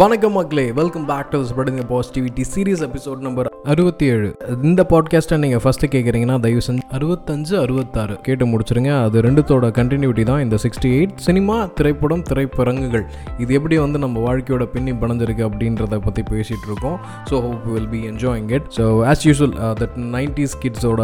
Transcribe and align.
வணக்கம் 0.00 0.34
மக்களே 0.38 0.64
welcome 0.78 1.06
back 1.08 1.30
to 1.32 1.38
spreading 1.48 1.80
positivity 1.90 2.42
series 2.50 2.82
episode 2.86 3.24
number 3.26 3.48
அறுபத்தி 3.72 4.04
ஏழு 4.12 4.28
இந்த 4.68 4.82
பாட்காஸ்ட்டை 4.92 5.36
நீங்கள் 5.42 5.62
ஃபஸ்ட்டு 5.64 5.90
கேட்குறீங்கன்னா 5.94 6.36
தயவு 6.44 6.62
செஞ்சு 6.66 6.84
அறுபத்தஞ்சு 6.96 7.54
அறுபத்தாறு 7.62 8.14
கேட்டு 8.26 8.44
முடிச்சுருங்க. 8.52 8.90
அது 9.06 9.22
ரெண்டுத்தோட 9.26 9.66
கண்டினியூட்டி 9.78 10.22
தான். 10.30 10.42
இந்த 10.44 10.56
சிக்ஸ்டி 10.64 10.90
எயிட் 10.98 11.12
சினிமா 11.26 11.56
திரைப்படம் 11.78 12.22
திரைப்பரங்குகள். 12.30 13.04
இது 13.42 13.50
எப்படி 13.58 13.78
வந்து 13.82 14.00
நம்ம 14.04 14.22
வாழ்க்கையோட 14.28 14.66
பின்னி 14.74 14.94
பணஞ்சிருக்கு 15.02 15.44
அப்படின்றத 15.48 15.98
பற்றி 16.06 16.24
பேசிகிட்டு 16.30 16.66
இருக்கோம். 16.70 16.96
So 17.30 17.42
hope 17.46 17.66
will 17.74 17.90
be 17.94 18.00
enjoying 18.12 18.48
it 18.58 18.70
so 18.78 18.86
as 19.12 19.26
usual 19.28 19.54
that 19.82 19.98
nineties 20.16 20.56
கிட்ஸோட 20.64 21.02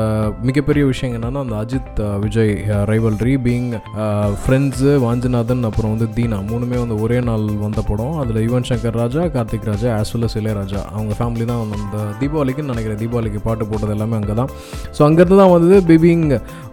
மிகப்பெரிய 0.50 0.85
விஷயம் 0.93 1.14
என்னென்னா 1.18 1.44
அந்த 1.46 1.57
Ajith 1.64 2.03
uh, 2.07 2.17
Vijay 2.25 2.54
rivalry 2.93 3.36
being 3.49 3.68
friends 4.44 4.94
Vanchinathan 5.07 5.68
அப்புறம் 5.71 5.94
வந்து 5.96 6.11
தீனா 6.18 6.40
மூணுமே 6.50 6.81
வந்து 6.85 6.99
ஒரே 7.07 7.21
நாள் 7.31 7.46
வந்த 7.67 7.82
படம். 7.93 8.17
அதில் 8.25 8.43
Yuvan 8.49 8.68
Shankar 8.71 8.85
Raja 9.00 9.22
Karthik 9.35 9.67
Raja 9.71 9.89
as 9.99 10.13
well 10.14 10.26
as 10.29 10.36
Ilaiyaraaja. 10.40 10.81
அவங்க 10.96 11.13
ஃபேமிலி 11.18 11.45
தான் 11.50 11.61
வந்து 11.63 11.76
அந்த 11.82 11.99
தீபாவளிக்குன்னு 12.21 12.72
நினைக்கிறேன். 12.75 13.00
தீபாவளிக்கு 13.03 13.40
பாட்டு 13.46 13.64
போட்டது 13.71 13.95
எல்லாமே 13.96 14.17
அங்கே 14.21 14.35
தான் 14.40 14.50
ஸோ 14.96 15.03
அங்கேருந்து 15.09 15.39
தான் 15.43 15.53
வந்தது 15.54 15.79
பிபிங் 15.90 16.26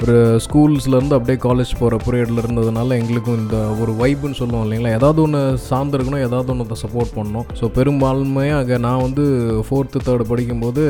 ஒரு 0.04 0.16
ஸ்கூல்ஸ்லேருந்து 0.46 1.18
அப்படியே 1.18 1.38
காலேஜ் 1.48 1.74
போகிற 1.82 2.00
பீரியடில் 2.06 2.42
இருந்ததுனால 2.44 2.98
எங்களுக்கும் 3.02 3.40
இந்த 3.44 3.58
ஒரு 3.82 3.92
வைப்புன்னு 4.02 4.40
சொல்லுவோம் 4.42 4.66
இல்லைங்களா? 4.66 4.94
ஏதாவது 5.00 5.22
ஒன்று 5.26 5.42
சார்ந்திருக்கணும் 5.70 6.24
ஏதாவது 6.28 6.52
ஒன்று 6.54 6.80
சப்போர்ட் 6.84 7.14
பண்ணணும். 7.18 7.48
ஸோ 7.60 7.72
பெரும்பான்மையாக 7.78 8.78
நான் 8.88 9.04
வந்து 9.06 9.26
ஃபோர்த்து 9.68 10.06
தேர்டு 10.08 10.26
படிக்கும்போது 10.32 10.84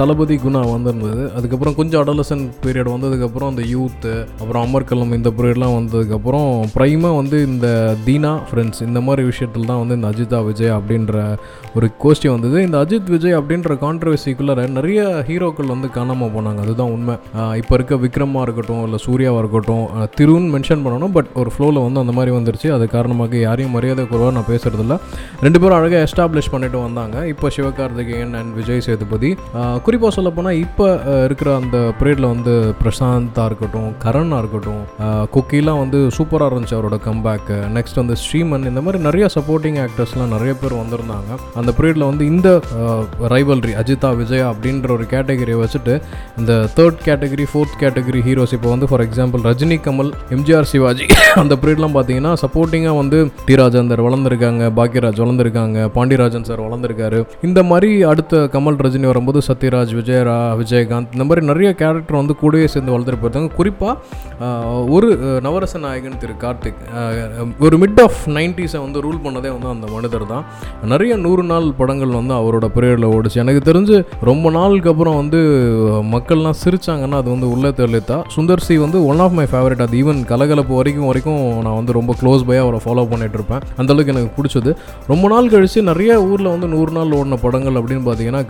தளபதி 0.00 0.36
குணா 0.44 0.60
வந்திருந்தது. 0.74 1.24
அதுக்கப்புறம் 1.38 1.76
கொஞ்சம் 1.80 2.02
அடலசன் 2.04 2.44
பீரியட் 2.64 2.92
வந்ததுக்கப்புறம் 2.94 3.50
அந்த 3.52 3.62
யூத்து 3.74 4.12
அப்புறம் 4.40 4.62
அமர்கலம் 4.66 5.14
இந்த 5.18 5.30
பீரியட்லாம் 5.38 5.76
வந்ததுக்கப்புறம் 5.78 6.50
ப்ரைமாக 6.76 7.18
வந்து 7.20 7.36
இந்த 7.50 7.68
தீனா 8.06 8.32
ஃப்ரெண்ட்ஸ் 8.48 8.82
இந்த 8.88 9.00
மாதிரி 9.06 9.22
விஷயத்தில் 9.30 9.68
தான் 9.70 9.80
வந்து 9.82 9.96
இந்த 9.98 10.08
அஜிதா 10.12 10.38
விஜய் 10.48 10.65
அப்படின்ற 10.76 11.24
ஒரு 11.76 11.88
கோஷ்டி 12.02 12.28
வந்தது. 12.34 12.58
இந்த 12.66 12.76
அஜித் 12.84 13.10
விஜய் 13.14 13.36
அப்படின்ற 13.38 13.74
கான்ட்ரவர்சிக்குள்ளே 13.84 14.66
நிறைய 14.78 15.00
ஹீரோக்கள் 15.28 15.72
வந்து 15.74 15.88
காணாமல் 15.96 16.32
போனாங்க. 16.36 16.60
அதுதான் 16.66 16.92
உண்மை. 16.96 17.16
இப்போ 17.60 17.74
இருக்க 17.78 17.94
விக்ரமாக 18.04 18.44
இருக்கட்டும் 18.46 18.82
இல்லை 18.86 19.00
சூர்யாவாக 19.06 19.42
இருக்கட்டும் 19.44 19.86
திருன்னு 20.18 20.50
மென்ஷன் 20.54 20.84
பண்ணணும். 20.86 21.14
பட் 21.16 21.30
ஒரு 21.42 21.52
ஃப்ளோவில் 21.54 21.82
வந்து 21.86 22.02
அந்த 22.04 22.14
மாதிரி 22.18 22.34
வந்துருச்சு. 22.36 22.70
அது 22.76 22.84
காரணமாக 22.96 23.36
யாரையும் 23.46 23.74
மரியாதை 23.76 24.06
குறைவாக 24.12 24.34
நான் 24.38 24.50
பேசுறதில்ல. 24.52 24.96
ரெண்டு 25.44 25.60
பேரும் 25.60 25.78
அழகாக 25.78 26.02
எஸ்டாப்ளிஷ் 26.08 26.50
பண்ணிட்டு 26.54 26.78
வந்தாங்க. 26.86 27.26
இப்போ 27.32 27.50
சிவகார்த்திகேயன் 27.56 28.34
அண்ட் 28.40 28.54
விஜய் 28.60 28.84
சேதுபதி. 28.88 29.30
குறிப்பாக 29.86 30.12
சொல்ல 30.16 30.30
போனால் 30.36 30.60
இப்போ 30.64 30.86
இருக்கிற 31.26 31.50
அந்த 31.60 31.78
பீரியடில் 31.98 32.30
வந்து 32.34 32.54
பிரசாந்தா 32.82 33.44
இருக்கட்டும் 33.50 33.90
கரனாக 34.04 34.40
இருக்கட்டும் 34.42 34.82
குக்கிலாம் 35.34 35.80
வந்து 35.82 35.98
சூப்பராக 36.16 36.50
இருந்துச்சு 36.52 36.76
அவரோட 36.78 36.98
கம்பேக் 37.08 37.50
நெக்ஸ்ட் 37.76 38.00
வந்து 38.02 38.16
ஸ்ரீமன். 38.24 38.66
இந்த 38.70 38.80
மாதிரி 38.86 39.02
நிறைய 39.08 39.26
சப்போர்ட்டிங் 39.36 39.78
ஆக்டர்ஸ்லாம் 39.84 40.32
நிறைய 40.36 40.52
பேர் 40.62 40.74
வந்திருந்தாங்க. 40.80 41.30
அந்த 41.60 41.70
பீரியடில் 41.78 42.06
வந்து 42.10 42.24
இந்த 42.32 42.48
ரைவல்ரி 43.34 43.72
அஜிதா 43.82 44.10
விஜயா 44.20 44.46
அப்படின்ற 44.52 44.90
ஒரு 44.96 45.06
கேட்டகரியை 45.14 45.58
வச்சுட்டு 45.62 45.94
இந்த 46.40 46.52
third 46.78 47.00
category 47.08 47.46
fourth 47.52 47.76
category 47.82 48.22
heroes 48.28 48.54
இப்போ 48.58 48.70
வந்து 48.74 48.88
ஃபார் 48.90 49.04
எக்ஸாம்பிள் 49.06 49.42
ரஜினி 49.50 49.78
கமல் 49.86 50.12
எம்ஜிஆர் 50.36 50.70
சிவாஜி 50.72 51.06
அந்த 51.42 51.54
பீரியட்லாம் 51.62 51.96
பார்த்தீங்கன்னா 51.96 52.32
சப்போர்ட்டிங்காக 52.42 52.96
வந்து 53.00 53.18
டி 53.48 53.54
ராஜேந்தர் 53.60 54.02
வளர்ந்துருக்காங்க 54.06 54.70
பாக்யராஜ் 54.78 55.20
வளர்ந்துருக்காங்க 55.24 55.78
பாண்டியராஜன் 55.96 56.46
சார் 56.48 56.62
வளர்ந்துருக்காரு. 56.66 57.18
இந்த 57.48 57.60
மாதிரி 57.70 57.90
அடுத்த 58.12 58.42
கமல் 58.54 58.78
ரஜினி 58.86 59.06
வரும்போது 59.12 59.40
சத்யராஜ் 59.48 59.92
விஜயரா 60.00 60.36
விஜயகாந்த் 60.60 61.12
இந்த 61.16 61.24
மாதிரி 61.28 61.44
நிறைய 61.50 61.70
கேரக்டர் 61.82 62.20
வந்து 62.20 62.36
கூடவே 62.42 62.66
சேர்ந்து 62.74 62.94
வளர்ந்துட்டு 62.94 63.20
போயிருந்தாங்க 63.22 63.52
குறிப்பாக 63.60 64.84
ஒரு 64.96 65.08
நவரச 65.46 65.78
நாயகன் 65.84 66.20
திரு 66.22 66.34
கார்த்திக் 66.44 66.80
ஒரு 67.66 67.76
மிட் 67.82 68.00
ஆஃப் 68.06 68.20
நைன்டிஸை 68.38 68.80
வந்து 68.86 69.02
ரூல் 69.06 69.22
பண்ணதே 69.26 69.50
வந்து 69.56 69.70
அந்த 69.74 69.86
மனிதர் 69.94 70.26
தான். 70.32 70.35
நிறைய 70.92 71.12
நூறு 71.24 71.42
நாள் 71.50 71.66
படங்கள் 71.80 72.16
வந்து 72.18 72.34
அவரோட 72.40 72.66
பிரேயரில் 72.76 73.06
ஓடிச்சு. 73.16 73.38
எனக்கு 73.44 73.62
தெரிஞ்சு 73.70 73.96
ரொம்ப 74.30 74.50
நாளுக்கு 74.58 74.90
அப்புறம் 74.92 75.18
வந்து 75.20 75.40
மக்கள்லாம் 76.14 76.58
சிரிச்சாங்கன்னா 76.64 77.18
அது 77.22 77.30
வந்து 77.34 77.50
உள்ள 77.54 77.68
தெளித்தா 77.80 78.18
சுந்தர் 78.36 78.64
சி 78.66 78.76
வந்து 78.84 78.98
ஒன் 79.10 79.22
ஆஃப் 79.24 79.36
மை 79.38 79.46
ஃபேவரட் 79.52 79.82
அது 79.86 80.00
ஈவன் 80.02 80.20
கலகலப்பு 80.32 80.74
வரைக்கும் 80.80 81.08
வரைக்கும் 81.10 81.40
நான் 81.66 81.78
வந்து 81.80 81.96
ரொம்ப 81.98 82.14
க்ளோஸ் 82.20 82.46
பை 82.50 82.58
அவரை 82.64 82.80
ஃபாலோ 82.84 83.04
பண்ணிட்டு 83.12 83.38
இருப்பேன். 83.38 83.62
அந்த 83.80 83.90
அளவுக்கு 83.94 84.14
எனக்கு 84.14 84.34
பிடிச்சது. 84.38 84.72
ரொம்ப 85.12 85.24
நாள் 85.34 85.52
கழிச்சு 85.54 85.82
நிறைய 85.90 86.12
ஊரில் 86.30 86.52
வந்து 86.54 86.68
நூறு 86.74 86.92
நாள் 86.98 87.14
ஓடின 87.18 87.38
படங்கள் 87.44 87.78
அப்படின்னு 87.80 88.04
பார்த்தீங்கன்னா 88.08 88.42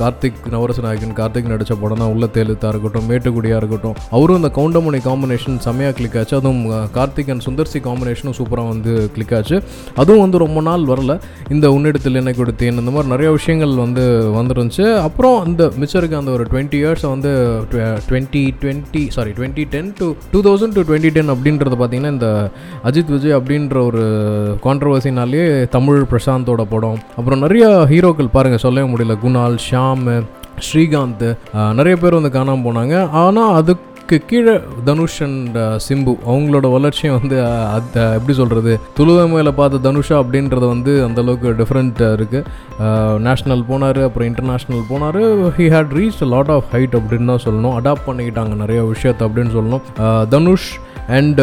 கார்த்திக் 0.00 0.40
நவரச 0.54 0.80
நாயகன் 0.86 1.16
கார்த்திக் 1.20 1.50
நடித்த 1.52 1.74
படம் 1.82 2.02
தான். 2.02 2.12
உள்ள 2.14 2.26
தேலுத்தா 2.36 2.70
இருக்கட்டும் 2.72 3.08
மேட்டுக்குடியாக 3.10 3.60
இருக்கட்டும். 3.62 3.96
அவரும் 4.16 4.38
இந்த 4.40 4.50
கவுண்டமணி 4.58 5.00
காம்பினேஷன் 5.08 5.58
செம்மையாக 5.66 5.94
கிளிக் 5.98 6.16
ஆச்சு. 6.20 6.34
அதுவும் 6.40 6.62
கார்த்திக் 6.98 7.30
அண்ட் 7.32 7.44
சுந்தர் 7.46 7.70
சி 7.72 7.80
காம்பினேஷனும் 7.88 8.36
சூப்பராக 8.38 8.72
வந்து 8.72 8.92
கிளிக் 9.14 9.34
ஆச்சு. 9.38 9.56
அதுவும் 10.00 10.22
வந்து 10.24 10.38
ரொம்ப 10.44 10.60
நாள் 10.68 10.84
வரல. 10.92 11.09
இந்த 11.56 11.66
உன்னிடத்தில் 11.76 12.18
என்னை 12.20 12.34
கொடுத்தேன் 12.38 12.80
இந்த 12.82 12.92
மாதிரி 12.94 13.12
நிறைய 13.14 13.30
விஷயங்கள் 13.38 13.74
வந்து 13.84 14.04
வந்துருந்துச்சு. 14.38 14.86
அப்புறம் 15.06 15.38
இந்த 15.50 15.62
மிச்சம் 15.80 16.00
இருக்க 16.00 16.22
அந்த 16.22 16.34
ஒரு 16.36 16.46
டுவெண்ட்டி 16.52 16.78
இயர்ஸ் 16.82 17.06
வந்து 17.14 17.32
twenty 18.10 18.42
twenty 18.62 19.02
sorry 19.16 19.32
twenty 19.38 19.66
ten 19.74 19.92
to 20.00 20.08
two 20.32 20.40
thousand 20.48 20.76
to 20.78 20.84
twenty 20.90 21.12
ten 21.16 21.32
அப்படின்றது 21.34 21.78
பார்த்தீங்கன்னா 21.82 22.12
இந்த 22.16 22.30
அஜித் 22.90 23.14
விஜய் 23.14 23.38
அப்படின்ற 23.38 23.78
ஒரு 23.90 24.04
கான்ட்ரவர்சினாலே 24.66 25.44
தமிழ் 25.76 26.00
பிரசாந்தோட 26.12 26.64
படம். 26.74 27.00
அப்புறம் 27.18 27.42
நிறைய 27.46 27.66
ஹீரோக்கள் 27.92 28.34
பாருங்கள் 28.36 28.64
சொல்லவே 28.66 28.88
முடியல. 28.92 29.16
குணால் 29.24 29.58
ஷாம் 29.70 30.04
ஸ்ரீகாந்த் 30.66 31.26
நிறைய 31.78 31.94
பேர் 32.00 32.16
வந்து 32.16 32.30
காணாமல் 32.34 32.64
போனாங்க. 32.66 32.96
ஆனால் 33.20 33.54
அதுக்கு 33.60 33.86
கீழே 34.18 34.54
தனுஷ் 34.84 35.22
அண்ட் 35.22 35.56
uh, 35.56 35.76
சிம்பு 35.86 36.12
அவங்களோட 36.26 36.66
வளர்ச்சியும் 36.72 37.16
வந்து 37.20 37.36
அது 37.44 38.00
எப்படி 38.18 38.32
சொல்கிறது 38.32 38.72
துளுவை 38.98 39.52
பார்த்த 39.60 39.90
தனுஷா 39.90 40.16
அப்படின்றது 40.22 40.66
வந்து 40.74 40.92
அந்தளவுக்கு 41.08 41.50
டிஃப்ரெண்ட்டாக 41.60 42.16
இருக்குது 42.18 42.44
நேஷ்னல் 43.28 43.64
போனார் 43.70 44.00
அப்புறம் 44.02 44.28
இன்டர்நேஷ்னல் 44.30 44.84
போனார். 44.90 45.20
He 45.58 45.66
had 45.74 45.92
reach 45.98 46.22
lot 46.34 46.52
of 46.56 46.64
height 46.72 46.96
அப்படின்னு 47.00 47.30
தான் 47.32 47.44
சொல்லணும். 47.46 47.74
அடாப்ட் 47.80 48.06
பண்ணிக்கிட்டாங்க 48.06 48.54
நிறைய 48.54 48.82
விஷயத்தை 48.82 49.28
அப்படின்னு 49.28 49.54
சொல்லணும். 49.58 49.82
Dhanush 50.28 50.70
and 51.16 51.40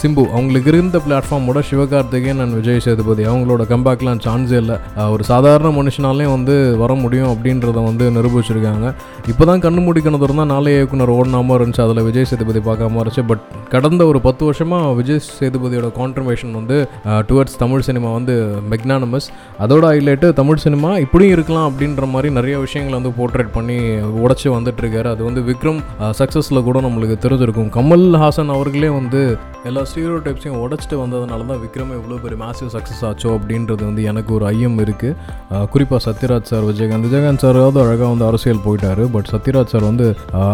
Simbu 0.00 0.22
uh, 0.22 0.26
uh, 0.26 0.32
அவங்களுக்கு 0.34 0.68
இருந்த 0.72 0.96
பிளாட்ஃபார்மோட 1.04 1.60
சிவகார்த்திகேயன் 1.68 2.40
அண்ட் 2.42 2.54
விஜய் 2.58 2.82
சேதுபதி 2.84 3.22
அவங்களோட 3.30 3.62
கம்பேக்லாம் 3.72 4.20
சான்ஸே 4.26 4.58
இல்லை. 4.62 4.76
ஒரு 5.14 5.22
சாதாரண 5.30 5.68
மனுஷனாலே 5.78 6.26
வந்து 6.34 6.54
வர 6.82 6.94
முடியும் 7.04 7.30
அப்படின்றத 7.34 7.82
வந்து 7.88 8.04
நிரூபிச்சிருக்காங்க. 8.16 8.88
இப்போ 9.32 9.44
தான் 9.50 9.62
கண்ணு 9.64 9.82
முடிக்கணும் 9.86 10.24
தான் 10.40 10.52
நாளை 10.54 10.72
இயக்குனர் 10.74 11.12
ஓடாமல் 11.16 11.56
இருந்துச்சு 11.58 11.82
அதில் 11.86 12.06
விஜய் 12.08 12.28
சேதுபதி 12.32 12.62
பார்க்காம 12.68 13.00
இருந்துச்சு. 13.00 13.24
பட் 13.30 13.42
கடந்த 13.74 14.02
ஒரு 14.10 14.20
பத்து 14.26 14.44
வருஷமாக 14.48 14.92
விஜய் 15.00 15.22
சேதுபதியோட 15.40 15.90
கான்ட்ரிபியூஷன் 15.98 16.54
வந்து 16.60 16.76
டுவர்ட்ஸ் 17.30 17.58
தமிழ் 17.64 17.86
சினிமா 17.88 18.12
வந்து 18.18 18.36
மெக்னானமஸ் 18.74 19.28
அதோட 19.66 19.84
ஹைலைட்டு 19.92 20.30
தமிழ் 20.42 20.62
சினிமா 20.66 20.92
இப்படியும் 21.06 21.34
இருக்கலாம் 21.38 21.68
அப்படின்ற 21.70 22.06
மாதிரி 22.14 22.30
நிறைய 22.38 22.56
விஷயங்களை 22.66 22.96
வந்து 23.00 23.14
போர்ட்ரேட் 23.18 23.52
பண்ணி 23.58 23.78
உடச்சி 24.26 24.48
வந்துட்டு 24.56 24.82
இருக்காரு. 24.84 25.10
அது 25.14 25.22
வந்து 25.30 25.42
விக்ரம் 25.50 25.82
சக்ஸஸில் 26.20 26.66
கூட 26.70 26.78
நம்மளுக்கு 26.88 27.18
தெரிஞ்சிருக்கும். 27.26 27.70
கமல் 27.78 28.06
ஹாசன் 28.28 28.50
அவர்களே 28.54 28.88
வந்து 28.96 29.20
எல்லா 29.68 29.82
ஸ்டீரியோ 29.88 30.16
டைப்ஸையும் 30.24 30.58
உடச்சிட்டு 30.64 30.96
வந்ததுனால 31.00 31.44
தான் 31.50 31.60
விக்ரம் 31.62 31.92
இவ்வளோ 31.96 32.16
பெரிய 32.24 32.38
மேசிவ் 32.42 32.70
சக்ஸஸ் 32.74 33.00
ஆச்சோ 33.08 33.30
அப்படின்றது 33.36 33.82
வந்து 33.88 34.02
எனக்கு 34.10 34.30
ஒரு 34.36 34.44
ஐயம் 34.50 34.76
இருக்குது 34.84 35.66
குறிப்பாக 35.72 36.00
சத்யராஜ் 36.06 36.50
சார் 36.50 36.64
விஜயகாந்த். 36.68 37.06
விஜயகாந்த் 37.06 37.42
சாராவது 37.44 37.78
அழகாக 37.84 38.08
வந்து 38.12 38.26
அரசியல் 38.28 38.60
போயிட்டாரு 38.66 39.04
பட் 39.14 39.28
சத்யராஜ் 39.32 39.72
சார் 39.72 39.86
வந்து 39.88 40.06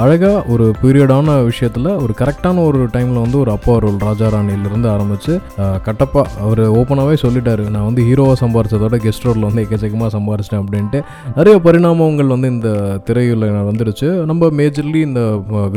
அழகாக 0.05 0.43
ஒரு 0.55 0.67
பீரியடான 0.83 1.37
விஷயத்தில் 1.49 1.91
ஒரு 2.05 2.15
கரெக்டான 2.21 2.65
ஒரு 2.69 2.81
டைமில் 2.95 3.21
வந்து 3.25 3.39
ஒரு 3.43 3.53
அப்பா 3.57 3.75
ரோல் 3.85 4.01
ராஜா 4.07 4.29
ராணியிலிருந்து 4.37 4.91
ஆரம்பித்து 4.95 5.35
கட்டப்பா 5.89 6.25
அவர் 6.47 6.63
ஓப்பனாகவே 6.81 7.19
சொல்லிட்டாரு. 7.25 7.67
நான் 7.77 7.89
வந்து 7.89 8.05
ஹீரோவாக 8.11 8.39
சம்பாரிச்சதோட 8.45 8.99
கெஸ்ட் 9.07 9.29
ரோலில் 9.29 9.49
வந்து 9.49 9.65
எக்கச்சக்கமாக 9.67 10.13
சம்பாரிச்சிட்டேன் 10.17 10.65
அப்படின்ட்டு. 10.65 11.03
நிறைய 11.39 11.57
பரிணாமங்கள் 11.67 12.33
வந்து 12.35 12.51
இந்த 12.57 12.71
திரையில் 13.09 13.47
வந்துடுச்சு 13.71 14.11
நம்ம 14.33 14.53
மேஜர்லி 14.63 15.03
இந்த 15.11 15.23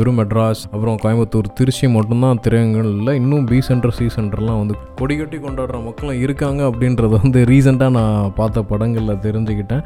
வெறும் 0.00 0.20
மெட்ராஸ் 0.22 0.64
அப்புறம் 0.72 0.98
கோயம்புத்தூர் 1.04 1.54
திருச்சி 1.60 1.77
மட்டும்தான் 1.86 2.40
திரையங்கள் 2.44 2.88
இல்லை 2.96 3.12
இன்னும் 3.20 3.46
பி 3.50 3.58
சென்டர் 3.68 3.94
சி 3.98 4.06
சென்டர்லாம் 4.16 4.58
வந்து 4.60 4.74
கொடி 5.00 5.14
கட்டி 5.16 5.38
கொண்டாடுற 5.44 5.76
மக்களும் 5.84 6.20
இருக்காங்க 6.24 6.60
அப்படின்றத 6.70 7.14
வந்து 7.24 7.40
ரீசெண்டாக 7.50 7.92
நான் 7.96 8.32
பார்த்த 8.38 8.62
படங்களில் 8.70 9.20
தெரிஞ்சுக்கிட்டேன். 9.26 9.82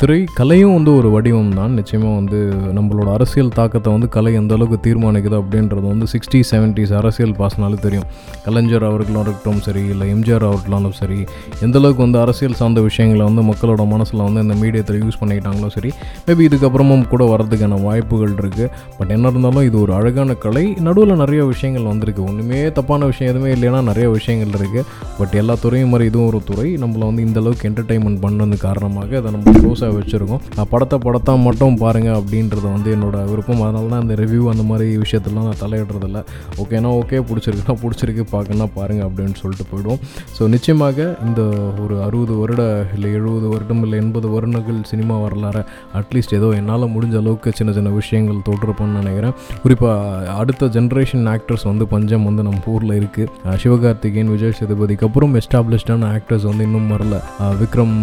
திரை 0.00 0.18
கலையும் 0.38 0.74
வந்து 0.76 0.92
ஒரு 0.98 1.08
வடிவம் 1.14 1.52
தான் 1.60 1.76
நிச்சயமாக 1.78 2.14
வந்து 2.20 2.38
நம்மளோட 2.78 3.08
அரசியல் 3.16 3.52
தாக்கத்தை 3.58 3.92
வந்து 3.96 4.08
கலை 4.16 4.32
எந்த 4.40 4.54
அளவுக்கு 4.58 4.78
தீர்மானிக்குது 4.86 5.36
அப்படின்றது 5.42 5.86
வந்து 5.92 6.08
சிக்ஸ்டி 6.14 6.40
செவன்ட்டிஸ் 6.50 6.94
அரசியல் 7.00 7.34
பாசனாலே 7.40 7.78
தெரியும். 7.86 8.06
கலைஞர் 8.46 8.86
அவர்களும் 8.90 9.22
இருக்கட்டும் 9.24 9.62
சரி 9.68 9.84
இல்லை 9.94 10.08
எம்ஜிஆர் 10.14 10.46
அவர்களாலும் 10.50 10.96
சரி 11.00 11.20
எந்த 11.66 11.76
அளவுக்கு 11.82 12.04
வந்து 12.06 12.20
அரசியல் 12.24 12.58
சார்ந்த 12.60 12.80
விஷயங்களை 12.88 13.24
வந்து 13.30 13.44
மக்களோட 13.50 13.86
மனசில் 13.94 14.24
வந்து 14.26 14.44
இந்த 14.46 14.56
மீடியத்தில் 14.62 15.00
யூஸ் 15.04 15.20
பண்ணிக்கிட்டாங்களோ 15.20 15.70
சரி 15.76 15.92
மேபி 16.26 16.44
இதுக்கப்புறமும் 16.48 17.06
கூட 17.14 17.24
வரதுக்கான 17.34 17.80
வாய்ப்புகள் 17.88 18.36
இருக்குது 18.42 18.68
பட் 18.98 19.12
என்ன 19.16 19.30
இருந்தாலும் 19.32 19.66
இது 19.70 19.76
ஒரு 19.84 19.94
அழகான 20.00 20.34
கலை. 20.46 20.64
நடுவில் 20.88 21.20
நிறைய 21.22 21.42
விஷயங்கள் 21.52 21.88
வந்திருக்கு. 21.92 22.22
ஒன்றுமே 22.30 22.60
தப்பான 22.78 23.06
விஷயம் 23.12 23.30
எதுவுமே 23.32 23.50
இல்லைன்னா 23.56 23.80
நிறைய 23.90 24.06
விஷயங்கள் 24.16 24.56
இருக்குது 24.60 24.86
பட் 25.18 25.34
எல்லா 25.42 25.56
துறையும் 25.64 25.92
மாதிரி 25.94 26.08
இதுவும் 26.10 26.28
ஒரு 26.30 26.40
துறை. 26.50 26.68
நம்மளை 26.82 27.04
வந்து 27.10 27.24
இந்தளவுக்கு 27.28 27.66
என்டர்டைன்மெண்ட் 27.70 28.20
பண்ணது 28.24 28.58
காரணமாக 28.66 29.16
அதை 29.20 29.30
நம்ம 29.36 29.52
க்ளோஸாக 29.58 29.92
வச்சுருக்கோம். 29.98 30.42
படத்தை 30.72 30.98
படத்தை 31.06 31.32
மட்டும் 31.46 31.76
பாருங்கள் 31.84 32.16
அப்படின்றது 32.20 32.66
வந்து 32.76 32.90
என்னோட 32.96 33.16
விருப்பம். 33.30 33.62
அதனால 33.66 33.90
தான் 33.92 34.02
அந்த 34.04 34.14
ரிவ்யூ 34.22 34.42
அந்த 34.52 34.64
மாதிரி 34.70 34.86
விஷயத்தெல்லாம் 35.04 35.48
நான் 35.48 35.60
தலையிடுறதில்ல. 35.64 36.20
ஓகேனா 36.62 36.92
ஓகே 37.00 37.20
பிடிச்சிருக்குன்னா 37.28 37.76
பிடிச்சிருக்கு 37.82 38.24
பார்க்கணுன்னா 38.34 38.68
பாருங்கள் 38.78 39.06
அப்படின்னு 39.08 39.36
சொல்லிட்டு 39.42 39.66
போயிடுவோம். 39.72 40.00
ஸோ 40.36 40.48
நிச்சயமாக 40.54 41.08
இந்த 41.26 41.40
ஒரு 41.84 41.94
அறுபது 42.06 42.34
வருட 42.42 42.62
இல்லை 42.96 43.10
எழுபது 43.18 43.46
வருடம் 43.52 43.82
இல்லை 43.86 43.98
எண்பது 44.04 44.28
வருடங்கள் 44.34 44.80
சினிமா 44.92 45.16
வரலாறு 45.24 45.62
அட்லீஸ்ட் 46.00 46.36
ஏதோ 46.38 46.48
என்னால் 46.60 46.90
முடிஞ்ச 46.94 47.16
அளவுக்கு 47.22 47.50
சின்ன 47.58 47.70
சின்ன 47.78 47.90
விஷயங்கள் 48.00 48.38
தொட்டிருப்பேன்னு 48.48 49.00
நினைக்கிறேன். 49.02 49.34
குறிப்பாக 49.62 50.34
அடுத்த 50.40 50.68
ஜென்ரேஷன் 50.76 51.11
ஆக்டர்ஸ் 51.34 51.66
வந்து 51.70 51.86
பஞ்சம் 51.92 52.26
வந்து 52.28 52.42
நம்ம 52.46 52.72
ஊரில் 52.74 52.94
இருக்குது 53.00 53.58
சிவகார்த்திகேயன் 53.62 54.32
விஜய் 54.34 54.56
சேதுபதிக்கு 54.58 55.06
அப்புறம் 55.08 55.34
எஸ்டாப்ளிஷ்டான 55.40 56.08
ஆக்டர்ஸ் 56.16 56.48
வந்து 56.50 56.66
இன்னும் 56.68 56.90
வரல. 56.92 57.18
விக்ரம் 57.60 57.96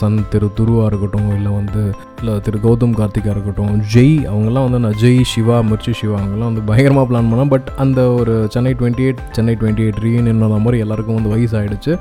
சன் 0.00 0.20
திரு 0.34 0.50
துருவா 0.60 0.84
இருக்கட்டும் 0.90 1.30
இல்லை 1.38 1.52
வந்து 1.60 1.82
இல்லை 2.20 2.32
திரு 2.46 2.58
கௌதம் 2.62 2.94
கார்த்திகா 2.98 3.30
இருக்கட்டும் 3.34 3.74
ஜெய் 3.94 4.14
அவங்கெல்லாம் 4.30 4.64
வந்து 4.66 4.78
நான் 4.84 4.96
ஜெய் 5.02 5.20
சிவா 5.32 5.56
மிர்ச்சி 5.70 5.92
சிவா 6.00 6.16
அவங்கெல்லாம் 6.20 6.50
வந்து 6.50 6.64
பயங்கரமாக 6.70 7.06
பிளான் 7.10 7.28
பண்ணேன் 7.30 7.52
பட் 7.54 7.68
அந்த 7.84 8.00
ஒரு 8.20 8.34
Chennai 8.54 8.72
twenty 8.80 9.04
eight 9.08 9.20
Chennai 9.36 9.54
twenty 9.60 9.84
eight 9.86 10.00
reunion 10.06 10.42
மாதிரி 10.64 10.78
எல்லாருக்கும் 10.84 11.18
வந்து 11.18 11.32
வயசாகிடுச்சு 11.34 11.94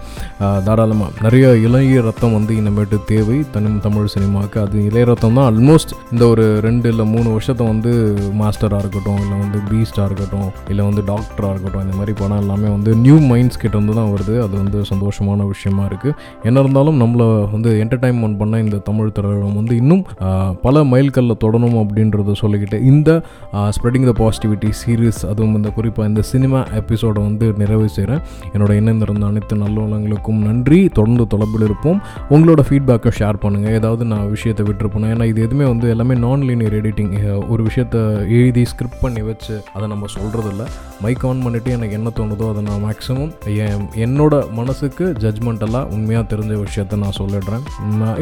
தாராளமாக 0.68 1.12
நிறைய 1.26 1.48
இளைய 1.68 2.02
ரத்தம் 2.08 2.34
வந்து 2.38 2.54
இனிமேட்டு 2.62 2.98
தேவை. 3.12 3.38
தனி 3.52 3.70
தமிழ் 3.86 4.12
சினிமாவுக்கு. 4.14 4.60
அது 4.66 4.78
இளைய 4.90 5.06
ரத்தம் 5.12 5.38
தான். 5.38 5.48
ஆல்மோஸ்ட் 5.52 5.94
இந்த 6.12 6.24
ஒரு 6.34 6.46
ரெண்டு 6.68 6.90
இல்லை 6.90 7.06
மூணு 7.14 7.28
வருஷத்தை 7.36 7.68
வந்து 7.68 7.92
மாஸ்டராக 8.42 8.82
இருக்கட்டும் 8.84 9.22
இல்லை 9.24 9.38
வந்து 9.44 9.60
பீஸ்டாக 9.72 10.08
இருக்கட்டும் 10.10 10.50
இல்லை 10.72 10.84
வந்து 10.90 11.04
டாக்டராக 11.12 11.52
இருக்கட்டும் 11.54 11.84
இந்த 11.86 11.96
மாதிரி 12.00 12.16
படம் 12.22 12.42
எல்லாமே 12.44 12.70
வந்து 12.76 12.92
நியூ 13.06 13.18
மைண்ட்ஸ் 13.32 13.62
கிட்ட 13.64 13.76
வந்து 13.82 13.96
தான் 14.00 14.12
வருது. 14.14 14.36
அது 14.46 14.56
வந்து 14.64 14.80
சந்தோஷமான 14.92 15.48
விஷயமா 15.54 15.84
இருக்குது 15.90 16.16
என்ன 16.50 16.58
இருந்தாலும் 16.66 17.00
நம்மளை 17.04 17.28
வந்து 17.56 17.72
என்டர்டைன்மெண்ட் 17.84 18.40
பண்ண 18.42 18.62
இந்த 18.66 18.82
தமிழ் 18.90 19.14
திரையுலகம் 19.18 19.60
வந்து 19.62 19.76
இன்னும் 19.82 20.04
பல 20.66 20.84
மைல்கல்ல 20.94 21.36
தொடணும் 21.46 21.78
அப்படின்றத 21.84 22.36
சொல்லிக்கிட்டு 22.44 22.80
இந்த 22.92 23.10
ஸ்ப்ரெடிங் 23.78 24.08
த 24.12 24.16
பாசிட்டிவிட்டி 24.24 24.72
சீரீஸ் 24.82 25.22
அதுவும் 25.32 25.56
இந்த 25.60 25.70
குறிப்பாக 25.78 26.10
இந்த 26.12 26.22
சினிமா 26.32 26.62
எபிசோடை 26.82 27.22
வந்து 27.28 27.46
நிறைவு 27.62 27.88
செய்கிறேன் 27.98 28.22
என்னோட 28.54 28.72
இணைந்திருந்த 28.82 29.26
அனைத்து 29.32 29.56
நல்லவங்களுக்கும் 29.64 30.42
நன்றி. 30.48 30.80
தொடர்ந்து 30.98 31.26
தொடர்பில் 31.34 31.66
இருப்போம். 31.68 32.00
உங்களோட 32.36 32.62
ஃபீட்பேக்கை 32.68 33.12
ஷேர் 33.20 33.42
பண்ணுங்கள் 33.44 33.76
ஏதாவது 33.80 34.06
நான் 34.12 34.30
விஷயத்தை 34.36 34.66
விட்டுருப்பேன்? 34.68 35.10
ஏன்னா 35.16 35.28
இது 35.32 35.40
எதுவுமே 35.48 35.66
வந்து 35.74 35.88
எல்லாமே 35.96 36.16
நான் 36.26 36.46
லீனியர் 36.50 36.78
எடிட்டிங் 36.82 37.14
ஒரு 37.54 37.62
விஷயத்தை 37.70 38.02
எழுதி 38.38 38.64
ஸ்கிரிப்ட் 38.72 39.04
பண்ணி 39.06 39.22
வச்சு 39.30 39.57
அதை 39.76 39.86
நம்ம 39.94 40.10
சொல்கிறதில்ல 40.16 40.66
மைக் 41.06 41.26
ஆன் 41.30 41.44
பண்ணிவிட்டு 41.46 41.72
எனக்கு 41.78 41.98
என்ன 42.00 42.12
தோணுதோ 42.20 42.46
அதை 42.54 42.62
நான் 42.70 42.84
மேக்ஸிமம் 42.88 43.32
என் 43.66 43.86
என்னோட 44.06 44.34
மனசுக்கு 44.60 45.06
ஜட்ஜ்மெண்டெல்லாம் 45.24 45.90
உண்மையாக 45.96 46.26
தெரிஞ்ச 46.34 46.54
விஷயத்த 46.66 47.02
நான் 47.04 47.18
சொல்லிடுறேன். 47.22 47.64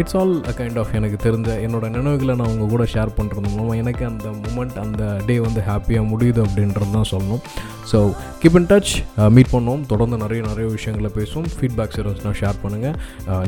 It's 0.02 0.18
all 0.22 0.36
a 0.52 0.56
kind 0.60 0.80
of 0.82 0.94
எனக்கு 1.00 1.20
தெரிஞ்ச 1.28 1.50
என்னோட 1.68 1.86
நினைவுகளை 1.98 2.36
நான் 2.42 2.52
உங்கள் 2.54 2.72
கூட 2.74 2.86
ஷேர் 2.96 3.16
பண்ணுறது 3.20 3.48
மூலமாக 3.54 3.80
எனக்கு 3.84 4.04
அந்த 4.12 4.26
மூமெண்ட் 4.46 4.78
அந்த 4.86 5.04
டே 5.30 5.38
வந்து 5.48 5.64
ஹாப்பியாக 5.70 6.10
முடியுது 6.14 6.42
அப்படின்றது 6.46 6.92
தான் 6.98 7.10
சொல்லணும். 7.14 7.44
So 7.92 7.98
keep 8.42 8.58
in 8.60 8.70
touch 8.72 8.94
meet 9.38 9.52
பண்ணுவோம். 9.56 9.84
தொடர்ந்து 9.92 10.18
நிறைய 10.24 10.42
நிறைய 10.50 10.68
விஷயங்களை 10.78 11.10
பேசுவோம். 11.18 11.50
ஃபீட்பேக்ஸ் 11.58 12.00
இருந்துச்சுன்னா 12.00 12.34
ஷேர் 12.42 12.62
பண்ணுங்கள் 12.64 12.96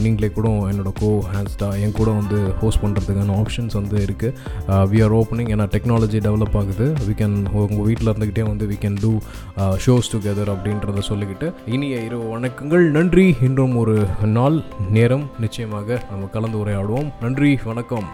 நீங்களே 0.04 0.30
கூட 0.38 0.48
என்னோட 0.72 0.92
கோ 1.00 1.10
ஹேண்ட்ஸ்டா 1.34 1.70
என் 1.84 1.96
கூட 2.00 2.10
வந்து 2.20 2.40
ஹோஸ்ட் 2.62 2.82
பண்ணுறதுக்கான 2.84 3.36
ஆப்ஷன்ஸ் 3.42 3.76
வந்து 3.80 3.98
இருக்குது 4.08 4.86
வி 4.92 5.00
ஆர் 5.06 5.16
ஓப்பனிங் 5.22 5.52
ஏன்னா 5.56 5.66
டெக்னாலஜி 5.76 6.20
டெவலப் 6.28 6.58
ஆகுது. 6.62 6.88
வி 7.08 7.16
கேன் 7.22 7.38
உங்கள் 7.78 7.94
வீட்டில் 7.94 8.14
இருந்துக்கிட்டே 8.14 8.48
வந்து 8.48 8.68
we 8.68 8.78
can 8.84 8.98
do 9.02 9.12
shows 9.86 10.10
together 10.14 10.52
அப்படின்றத 10.54 11.02
சொல்லிக்கிட்டு 11.10 11.54
இனிய 11.76 12.04
இரவு 12.08 12.40
வணக்கங்கள். 12.40 12.84
நன்றி. 12.98 13.26
இன்றும் 13.42 13.76
ஒரு 13.84 14.06
நாள் 14.38 14.62
நேரம். 14.90 15.26
நிச்சயமாக 15.40 16.02
நம்ம 16.10 16.26
கலந்து 16.26 16.66
உரையாடுவோம் 16.66 17.12
நன்றி. 17.22 17.52
வணக்கம். 17.66 18.08